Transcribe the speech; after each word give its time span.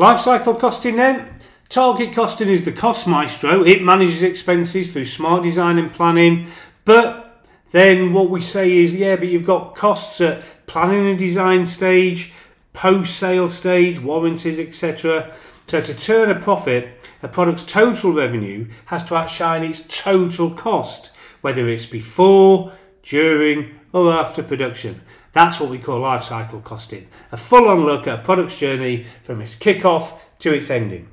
Life 0.00 0.20
cycle 0.20 0.54
costing 0.54 0.94
then. 0.94 1.28
Target 1.68 2.14
costing 2.14 2.48
is 2.48 2.64
the 2.64 2.70
cost 2.70 3.08
maestro. 3.08 3.64
It 3.64 3.82
manages 3.82 4.22
expenses 4.22 4.92
through 4.92 5.06
smart 5.06 5.42
design 5.42 5.76
and 5.76 5.92
planning. 5.92 6.46
But 6.84 7.44
then 7.72 8.12
what 8.12 8.30
we 8.30 8.40
say 8.40 8.78
is, 8.78 8.94
yeah, 8.94 9.16
but 9.16 9.26
you've 9.26 9.44
got 9.44 9.74
costs 9.74 10.20
at 10.20 10.44
planning 10.68 11.08
and 11.08 11.18
design 11.18 11.66
stage, 11.66 12.32
post 12.72 13.16
sale 13.16 13.48
stage, 13.48 14.00
warranties, 14.00 14.60
etc. 14.60 15.34
So 15.66 15.80
to 15.80 15.94
turn 15.94 16.30
a 16.30 16.38
profit, 16.38 17.04
a 17.20 17.26
product's 17.26 17.64
total 17.64 18.12
revenue 18.12 18.68
has 18.86 19.02
to 19.06 19.16
outshine 19.16 19.64
its 19.64 19.84
total 20.02 20.52
cost, 20.52 21.10
whether 21.40 21.68
it's 21.68 21.86
before, 21.86 22.72
during, 23.02 23.74
or 23.92 24.12
after 24.12 24.44
production. 24.44 25.00
That's 25.38 25.60
what 25.60 25.70
we 25.70 25.78
call 25.78 26.00
life 26.00 26.24
cycle 26.24 26.60
costing. 26.60 27.06
A 27.30 27.36
full 27.36 27.68
on 27.68 27.84
look 27.84 28.08
at 28.08 28.18
a 28.18 28.22
product's 28.24 28.58
journey 28.58 29.04
from 29.22 29.40
its 29.40 29.54
kick-off 29.54 30.36
to 30.40 30.52
its 30.52 30.68
ending. 30.68 31.06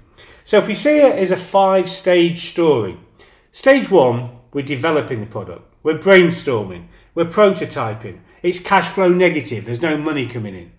So 0.43 0.57
if 0.57 0.67
we 0.67 0.73
see 0.73 0.97
it 0.97 1.15
as 1.19 1.29
a 1.29 1.37
five 1.37 1.87
stage 1.87 2.49
story, 2.49 2.97
stage 3.51 3.91
one, 3.91 4.31
we're 4.51 4.65
developing 4.65 5.19
the 5.19 5.27
product, 5.27 5.71
we're 5.83 5.99
brainstorming, 5.99 6.87
we're 7.13 7.25
prototyping, 7.25 8.17
it's 8.41 8.59
cash 8.59 8.89
flow 8.89 9.09
negative, 9.09 9.65
there's 9.65 9.83
no 9.83 9.95
money 9.95 10.25
coming 10.25 10.55
in. 10.55 10.71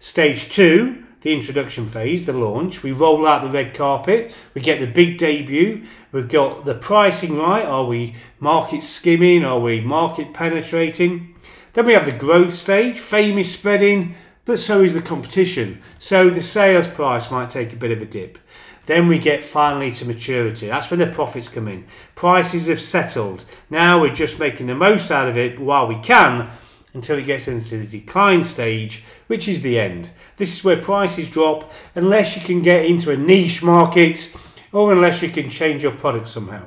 Stage 0.00 0.48
two, 0.48 1.04
the 1.20 1.32
introduction 1.32 1.86
phase, 1.86 2.26
the 2.26 2.32
launch, 2.32 2.82
we 2.82 2.90
roll 2.90 3.24
out 3.24 3.42
the 3.42 3.50
red 3.50 3.72
carpet, 3.72 4.34
we 4.52 4.60
get 4.60 4.80
the 4.80 4.86
big 4.88 5.16
debut, 5.16 5.84
we've 6.10 6.28
got 6.28 6.64
the 6.64 6.74
pricing 6.74 7.38
right, 7.38 7.64
are 7.64 7.84
we 7.84 8.16
market 8.40 8.82
skimming, 8.82 9.44
are 9.44 9.60
we 9.60 9.80
market 9.80 10.34
penetrating? 10.34 11.36
Then 11.72 11.86
we 11.86 11.92
have 11.94 12.06
the 12.06 12.12
growth 12.12 12.52
stage, 12.52 12.98
fame 12.98 13.38
is 13.38 13.52
spreading, 13.52 14.14
but 14.44 14.58
so 14.58 14.82
is 14.82 14.94
the 14.94 15.02
competition. 15.02 15.80
So 15.98 16.30
the 16.30 16.42
sales 16.42 16.88
price 16.88 17.30
might 17.30 17.50
take 17.50 17.72
a 17.72 17.76
bit 17.76 17.92
of 17.92 18.02
a 18.02 18.06
dip. 18.06 18.38
Then 18.86 19.06
we 19.06 19.18
get 19.18 19.44
finally 19.44 19.92
to 19.92 20.04
maturity. 20.04 20.66
That's 20.66 20.90
when 20.90 20.98
the 20.98 21.06
profits 21.06 21.48
come 21.48 21.68
in. 21.68 21.86
Prices 22.16 22.66
have 22.66 22.80
settled. 22.80 23.44
Now 23.68 24.00
we're 24.00 24.12
just 24.12 24.40
making 24.40 24.66
the 24.66 24.74
most 24.74 25.12
out 25.12 25.28
of 25.28 25.36
it 25.36 25.60
while 25.60 25.86
we 25.86 26.00
can 26.00 26.50
until 26.92 27.18
it 27.18 27.26
gets 27.26 27.46
into 27.46 27.78
the 27.78 28.00
decline 28.00 28.42
stage, 28.42 29.04
which 29.28 29.46
is 29.46 29.62
the 29.62 29.78
end. 29.78 30.10
This 30.36 30.56
is 30.56 30.64
where 30.64 30.82
prices 30.82 31.30
drop 31.30 31.70
unless 31.94 32.34
you 32.34 32.42
can 32.42 32.62
get 32.62 32.84
into 32.84 33.12
a 33.12 33.16
niche 33.16 33.62
market 33.62 34.34
or 34.72 34.92
unless 34.92 35.22
you 35.22 35.28
can 35.28 35.48
change 35.48 35.84
your 35.84 35.92
product 35.92 36.26
somehow. 36.26 36.66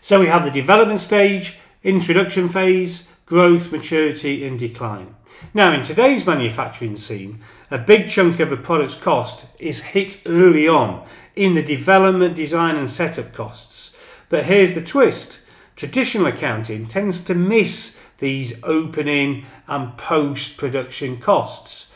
So 0.00 0.20
we 0.20 0.26
have 0.26 0.44
the 0.44 0.50
development 0.50 1.00
stage, 1.00 1.58
introduction 1.82 2.48
phase, 2.48 3.08
growth, 3.28 3.70
maturity, 3.70 4.46
and 4.46 4.58
decline. 4.58 5.14
Now, 5.52 5.72
in 5.72 5.82
today's 5.82 6.26
manufacturing 6.26 6.96
scene, 6.96 7.40
a 7.70 7.76
big 7.76 8.08
chunk 8.08 8.40
of 8.40 8.50
a 8.50 8.56
product's 8.56 8.94
cost 8.94 9.46
is 9.58 9.82
hit 9.82 10.22
early 10.26 10.66
on 10.66 11.06
in 11.36 11.52
the 11.52 11.62
development, 11.62 12.34
design, 12.34 12.76
and 12.76 12.88
setup 12.88 13.34
costs. 13.34 13.94
But 14.30 14.46
here's 14.46 14.72
the 14.72 14.82
twist 14.82 15.40
traditional 15.76 16.26
accounting 16.26 16.86
tends 16.86 17.20
to 17.20 17.34
miss 17.34 17.98
these 18.16 18.58
opening 18.64 19.44
and 19.68 19.96
post 19.98 20.56
production 20.56 21.18
costs. 21.18 21.86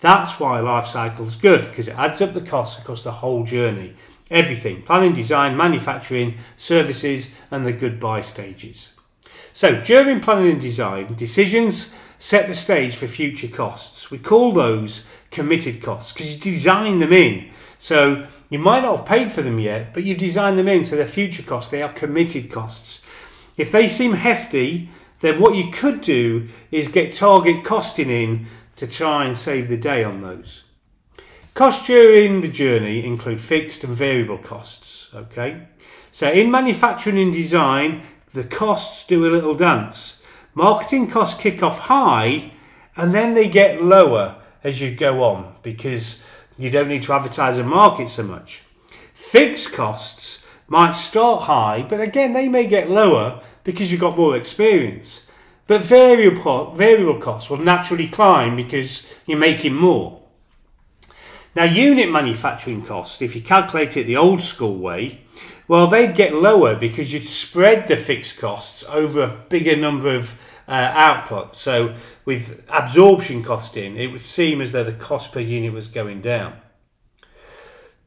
That's 0.00 0.38
why 0.38 0.60
life 0.60 0.86
cycle 0.86 1.26
is 1.26 1.36
good 1.36 1.62
because 1.62 1.88
it 1.88 1.98
adds 1.98 2.20
up 2.20 2.34
the 2.34 2.40
costs 2.42 2.80
across 2.80 3.02
the 3.02 3.12
whole 3.12 3.44
journey. 3.44 3.94
Everything 4.30 4.82
planning, 4.82 5.14
design, 5.14 5.56
manufacturing, 5.56 6.36
services, 6.56 7.34
and 7.50 7.64
the 7.64 7.72
goodbye 7.72 8.20
stages. 8.20 8.92
So, 9.52 9.80
during 9.80 10.20
planning 10.20 10.52
and 10.52 10.60
design, 10.60 11.14
decisions 11.14 11.94
set 12.22 12.46
the 12.46 12.54
stage 12.54 12.94
for 12.94 13.08
future 13.08 13.48
costs. 13.48 14.10
We 14.10 14.18
call 14.18 14.52
those 14.52 15.04
committed 15.32 15.82
costs 15.82 16.12
because 16.12 16.32
you 16.32 16.40
design 16.40 17.00
them 17.00 17.12
in. 17.12 17.50
So 17.78 18.28
you 18.48 18.60
might 18.60 18.82
not 18.82 18.98
have 18.98 19.06
paid 19.06 19.32
for 19.32 19.42
them 19.42 19.58
yet, 19.58 19.92
but 19.92 20.04
you've 20.04 20.18
designed 20.18 20.56
them 20.56 20.68
in 20.68 20.84
so 20.84 20.94
they're 20.94 21.04
future 21.04 21.42
costs, 21.42 21.72
they 21.72 21.82
are 21.82 21.92
committed 21.92 22.48
costs. 22.48 23.02
If 23.56 23.72
they 23.72 23.88
seem 23.88 24.12
hefty, 24.12 24.88
then 25.18 25.40
what 25.40 25.56
you 25.56 25.72
could 25.72 26.00
do 26.00 26.46
is 26.70 26.86
get 26.86 27.12
target 27.12 27.64
costing 27.64 28.08
in 28.08 28.46
to 28.76 28.86
try 28.86 29.24
and 29.24 29.36
save 29.36 29.66
the 29.66 29.76
day 29.76 30.04
on 30.04 30.22
those. 30.22 30.62
Costs 31.54 31.88
during 31.88 32.40
the 32.40 32.48
journey 32.48 33.04
include 33.04 33.40
fixed 33.40 33.82
and 33.82 33.96
variable 33.96 34.38
costs. 34.38 35.10
Okay, 35.12 35.66
so 36.12 36.30
in 36.30 36.52
manufacturing 36.52 37.18
and 37.18 37.32
design, 37.32 38.02
the 38.32 38.44
costs 38.44 39.06
do 39.06 39.26
a 39.26 39.30
little 39.30 39.54
dance. 39.54 40.22
Marketing 40.54 41.08
costs 41.08 41.40
kick 41.40 41.62
off 41.62 41.80
high 41.80 42.52
and 42.96 43.14
then 43.14 43.34
they 43.34 43.48
get 43.48 43.82
lower 43.82 44.36
as 44.64 44.80
you 44.80 44.94
go 44.94 45.22
on 45.22 45.54
because 45.62 46.22
you 46.58 46.70
don't 46.70 46.88
need 46.88 47.02
to 47.02 47.12
advertise 47.12 47.58
and 47.58 47.68
market 47.68 48.08
so 48.08 48.22
much. 48.22 48.62
Fixed 49.12 49.72
costs 49.72 50.46
might 50.68 50.92
start 50.92 51.42
high, 51.42 51.82
but 51.82 52.00
again, 52.00 52.32
they 52.32 52.48
may 52.48 52.66
get 52.66 52.90
lower 52.90 53.42
because 53.64 53.90
you've 53.90 54.00
got 54.00 54.16
more 54.16 54.36
experience. 54.36 55.26
But 55.66 55.82
variable, 55.82 56.72
variable 56.72 57.20
costs 57.20 57.48
will 57.48 57.58
naturally 57.58 58.08
climb 58.08 58.56
because 58.56 59.06
you're 59.26 59.38
making 59.38 59.74
more. 59.74 60.20
Now, 61.54 61.64
unit 61.64 62.10
manufacturing 62.10 62.82
costs, 62.82 63.20
if 63.20 63.36
you 63.36 63.42
calculate 63.42 63.96
it 63.96 64.04
the 64.04 64.16
old 64.16 64.40
school 64.40 64.76
way, 64.78 65.20
well, 65.68 65.86
they'd 65.86 66.14
get 66.14 66.34
lower 66.34 66.76
because 66.76 67.12
you'd 67.12 67.28
spread 67.28 67.88
the 67.88 67.96
fixed 67.96 68.38
costs 68.38 68.84
over 68.88 69.22
a 69.22 69.44
bigger 69.48 69.76
number 69.76 70.14
of 70.14 70.38
uh, 70.68 70.90
output. 70.94 71.54
So, 71.54 71.94
with 72.24 72.64
absorption 72.68 73.42
costing, 73.42 73.96
it 73.96 74.08
would 74.08 74.22
seem 74.22 74.60
as 74.60 74.72
though 74.72 74.84
the 74.84 74.92
cost 74.92 75.32
per 75.32 75.40
unit 75.40 75.72
was 75.72 75.88
going 75.88 76.20
down. 76.20 76.56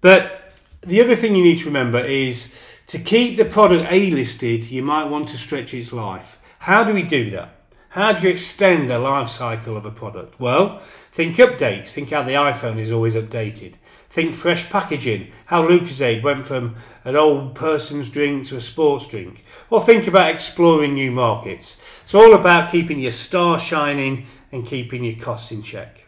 But 0.01 0.59
the 0.81 1.01
other 1.01 1.16
thing 1.16 1.35
you 1.35 1.43
need 1.43 1.59
to 1.59 1.66
remember 1.66 1.99
is 1.99 2.53
to 2.88 2.99
keep 2.99 3.38
the 3.38 3.45
product 3.45 3.91
A 3.91 4.11
listed, 4.11 4.69
you 4.69 4.83
might 4.83 5.05
want 5.05 5.27
to 5.29 5.37
stretch 5.37 5.73
its 5.73 5.91
life. 5.91 6.39
How 6.59 6.83
do 6.83 6.93
we 6.93 7.03
do 7.03 7.29
that? 7.31 7.54
How 7.95 8.11
do 8.11 8.28
you 8.28 8.33
extend 8.33 8.89
the 8.89 9.00
life 9.00 9.29
cycle 9.29 9.78
of 9.78 9.85
a 9.85 9.89
product? 9.89 10.38
Well, 10.38 10.81
think 11.13 11.38
updates. 11.38 11.94
Think 11.94 12.09
how 12.09 12.23
the 12.23 12.33
iPhone 12.33 12.78
is 12.78 12.91
always 12.91 13.16
updated. 13.16 13.75
Think 14.09 14.35
fresh 14.35 14.69
packaging, 14.69 15.31
how 15.45 15.66
Lucozade 15.66 16.22
went 16.22 16.45
from 16.45 16.75
an 17.05 17.16
old 17.16 17.55
person's 17.55 18.09
drink 18.09 18.47
to 18.47 18.57
a 18.57 18.61
sports 18.61 19.07
drink. 19.07 19.45
Or 19.69 19.79
think 19.79 20.07
about 20.07 20.29
exploring 20.29 20.95
new 20.95 21.09
markets. 21.09 21.81
It's 22.03 22.13
all 22.13 22.34
about 22.34 22.69
keeping 22.69 23.00
your 23.00 23.13
star 23.13 23.57
shining 23.57 24.25
and 24.51 24.66
keeping 24.66 25.05
your 25.05 25.16
costs 25.16 25.53
in 25.53 25.61
check. 25.61 26.03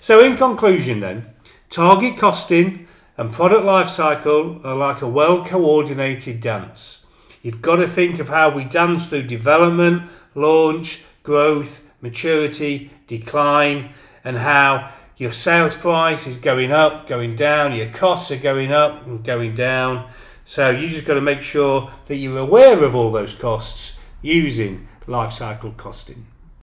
So, 0.00 0.18
in 0.18 0.36
conclusion, 0.36 0.98
then, 0.98 1.26
target 1.70 2.18
costing 2.18 2.88
and 3.16 3.32
product 3.32 3.64
life 3.64 3.88
cycle 3.88 4.60
are 4.64 4.74
like 4.74 5.00
a 5.00 5.06
well 5.06 5.44
coordinated 5.44 6.40
dance. 6.40 7.06
You've 7.48 7.62
got 7.62 7.76
to 7.76 7.88
think 7.88 8.18
of 8.18 8.28
how 8.28 8.50
we 8.50 8.64
dance 8.64 9.06
through 9.06 9.22
development, 9.22 10.10
launch, 10.34 11.02
growth, 11.22 11.82
maturity, 12.02 12.90
decline, 13.06 13.94
and 14.22 14.36
how 14.36 14.92
your 15.16 15.32
sales 15.32 15.74
price 15.74 16.26
is 16.26 16.36
going 16.36 16.72
up, 16.72 17.06
going 17.06 17.36
down, 17.36 17.74
your 17.74 17.88
costs 17.88 18.30
are 18.30 18.36
going 18.36 18.70
up 18.70 19.06
and 19.06 19.24
going 19.24 19.54
down. 19.54 20.10
So 20.44 20.68
you 20.68 20.88
just 20.88 21.06
got 21.06 21.14
to 21.14 21.22
make 21.22 21.40
sure 21.40 21.90
that 22.04 22.16
you're 22.16 22.36
aware 22.36 22.84
of 22.84 22.94
all 22.94 23.10
those 23.10 23.34
costs 23.34 23.98
using 24.20 24.86
life 25.06 25.32
cycle 25.32 25.72
costing. 25.72 26.26